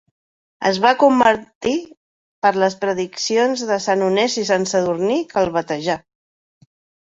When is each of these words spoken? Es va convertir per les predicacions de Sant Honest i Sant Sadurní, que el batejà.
Es 0.69 0.77
va 0.85 0.93
convertir 1.03 1.73
per 2.47 2.53
les 2.65 2.77
predicacions 2.87 3.67
de 3.73 3.79
Sant 3.87 4.07
Honest 4.09 4.43
i 4.45 4.49
Sant 4.53 4.69
Sadurní, 4.75 5.23
que 5.33 5.43
el 5.47 5.57
batejà. 5.63 6.01